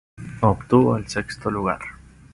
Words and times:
Obtuvo 0.41 0.97
el 0.97 1.07
sexto 1.07 1.51
lugar. 1.51 1.79